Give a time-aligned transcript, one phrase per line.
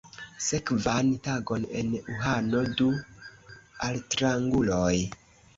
[0.45, 2.89] Sekvan tagon en Uhano du
[3.91, 4.95] altranguloj.